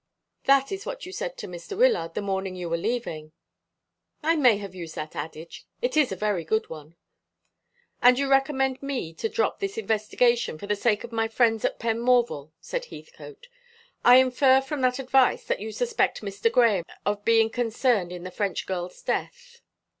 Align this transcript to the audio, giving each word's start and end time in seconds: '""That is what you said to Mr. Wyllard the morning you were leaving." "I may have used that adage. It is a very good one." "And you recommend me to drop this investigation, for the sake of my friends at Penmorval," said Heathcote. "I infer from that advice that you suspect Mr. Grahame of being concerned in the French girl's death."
'""That 0.45 0.71
is 0.71 0.83
what 0.83 1.05
you 1.05 1.11
said 1.11 1.37
to 1.37 1.47
Mr. 1.47 1.77
Wyllard 1.77 2.15
the 2.15 2.23
morning 2.23 2.55
you 2.55 2.69
were 2.71 2.75
leaving." 2.77 3.33
"I 4.23 4.35
may 4.35 4.57
have 4.57 4.73
used 4.73 4.95
that 4.95 5.15
adage. 5.15 5.67
It 5.79 5.95
is 5.95 6.11
a 6.11 6.15
very 6.15 6.43
good 6.43 6.71
one." 6.71 6.95
"And 8.01 8.17
you 8.17 8.27
recommend 8.27 8.81
me 8.81 9.13
to 9.13 9.29
drop 9.29 9.59
this 9.59 9.77
investigation, 9.77 10.57
for 10.57 10.65
the 10.65 10.75
sake 10.75 11.03
of 11.03 11.11
my 11.11 11.27
friends 11.27 11.63
at 11.65 11.77
Penmorval," 11.77 12.51
said 12.59 12.85
Heathcote. 12.85 13.47
"I 14.03 14.15
infer 14.15 14.59
from 14.59 14.81
that 14.81 14.97
advice 14.97 15.43
that 15.43 15.59
you 15.61 15.71
suspect 15.71 16.23
Mr. 16.23 16.51
Grahame 16.51 16.83
of 17.05 17.23
being 17.23 17.51
concerned 17.51 18.11
in 18.11 18.23
the 18.23 18.31
French 18.31 18.65
girl's 18.65 19.03
death." 19.03 19.61